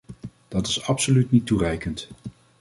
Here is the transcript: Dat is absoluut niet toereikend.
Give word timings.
Dat 0.47 0.67
is 0.67 0.81
absoluut 0.83 1.31
niet 1.31 1.45
toereikend. 1.45 2.07